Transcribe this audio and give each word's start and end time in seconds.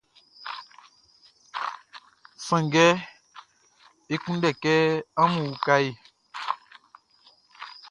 Sanngɛ 2.45 2.85
e 4.13 4.15
kunndɛ 4.23 4.49
kɛ 4.61 4.73
amun 5.21 5.45
uka 5.55 5.75
e. 5.87 5.89